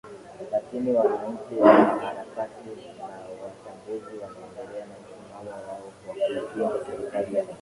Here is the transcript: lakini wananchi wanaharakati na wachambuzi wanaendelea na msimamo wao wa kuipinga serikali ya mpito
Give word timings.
lakini 0.51 0.91
wananchi 0.91 1.55
wanaharakati 1.61 2.69
na 2.99 3.05
wachambuzi 3.43 4.17
wanaendelea 4.23 4.85
na 4.85 4.95
msimamo 5.03 5.51
wao 5.51 5.81
wa 5.83 5.91
kuipinga 6.13 6.85
serikali 6.85 7.35
ya 7.35 7.43
mpito 7.43 7.55